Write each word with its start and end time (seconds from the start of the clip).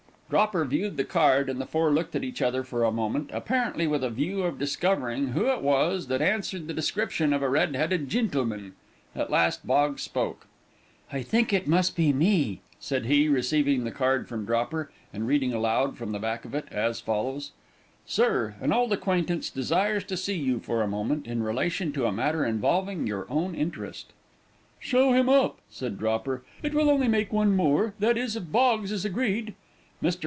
Dropper 0.31 0.63
viewed 0.63 0.95
the 0.95 1.03
card, 1.03 1.49
and 1.49 1.59
the 1.59 1.65
four 1.65 1.91
looked 1.91 2.15
at 2.15 2.23
each 2.23 2.41
other 2.41 2.63
for 2.63 2.85
a 2.85 2.89
moment, 2.91 3.29
apparently 3.33 3.85
with 3.85 4.01
a 4.01 4.09
view 4.09 4.43
of 4.43 4.57
discovering 4.57 5.27
who 5.33 5.47
it 5.51 5.61
was 5.61 6.07
that 6.07 6.21
answered 6.21 6.67
the 6.67 6.73
description 6.73 7.33
of 7.33 7.41
a 7.43 7.49
"red 7.49 7.75
headed 7.75 8.07
gintleman." 8.07 8.71
At 9.13 9.29
last, 9.29 9.67
Boggs 9.67 10.01
spoke. 10.03 10.47
"I 11.11 11.21
think 11.21 11.51
it 11.51 11.67
must 11.67 11.97
be 11.97 12.13
me," 12.13 12.61
said 12.79 13.07
he, 13.07 13.27
receiving 13.27 13.83
the 13.83 13.91
card 13.91 14.29
from 14.29 14.45
Dropper, 14.45 14.89
and 15.13 15.27
reading 15.27 15.51
aloud, 15.53 15.97
from 15.97 16.13
the 16.13 16.17
back 16.19 16.45
of 16.45 16.55
it, 16.55 16.69
as 16.71 17.01
follows: 17.01 17.51
"Sir, 18.05 18.55
an 18.61 18.71
old 18.71 18.93
acquaintance 18.93 19.49
desires 19.49 20.05
to 20.05 20.15
see 20.15 20.37
you 20.37 20.59
for 20.61 20.81
a 20.81 20.87
moment, 20.87 21.27
in 21.27 21.43
relation 21.43 21.91
to 21.91 22.05
a 22.05 22.11
matter 22.13 22.45
involving 22.45 23.05
your 23.05 23.27
own 23.29 23.53
interest." 23.53 24.13
"Show 24.79 25.11
him 25.11 25.27
up," 25.27 25.57
said 25.69 25.99
Dropper, 25.99 26.41
"it 26.63 26.73
will 26.73 26.89
only 26.89 27.09
make 27.09 27.33
one 27.33 27.53
more 27.53 27.95
that 27.99 28.17
is, 28.17 28.37
if 28.37 28.49
Boggs 28.49 28.93
is 28.93 29.03
agreed." 29.03 29.55
Mr. 30.01 30.17